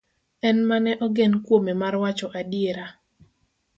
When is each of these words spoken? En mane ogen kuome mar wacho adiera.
En 0.49 0.57
mane 0.69 0.93
ogen 1.05 1.33
kuome 1.45 1.73
mar 1.81 1.95
wacho 2.03 2.27
adiera. 2.39 2.85